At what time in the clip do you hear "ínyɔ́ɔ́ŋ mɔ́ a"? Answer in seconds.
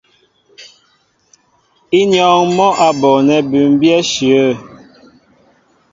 1.99-2.87